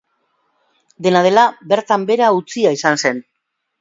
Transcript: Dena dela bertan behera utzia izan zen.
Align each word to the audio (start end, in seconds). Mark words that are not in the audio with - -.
Dena 1.07 1.21
dela 1.29 1.43
bertan 1.73 2.07
behera 2.11 2.31
utzia 2.39 2.73
izan 2.79 2.99
zen. 3.05 3.21